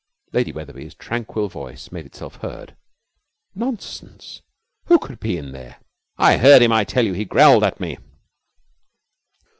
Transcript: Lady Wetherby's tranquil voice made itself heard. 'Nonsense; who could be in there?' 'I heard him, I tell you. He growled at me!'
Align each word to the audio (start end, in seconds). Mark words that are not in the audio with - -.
Lady 0.33 0.51
Wetherby's 0.51 0.95
tranquil 0.95 1.47
voice 1.47 1.91
made 1.91 2.07
itself 2.07 2.37
heard. 2.37 2.75
'Nonsense; 3.53 4.41
who 4.85 4.97
could 4.97 5.19
be 5.19 5.37
in 5.37 5.51
there?' 5.51 5.75
'I 6.17 6.37
heard 6.37 6.61
him, 6.63 6.71
I 6.71 6.83
tell 6.83 7.05
you. 7.05 7.13
He 7.13 7.23
growled 7.23 7.63
at 7.63 7.79
me!' 7.79 7.99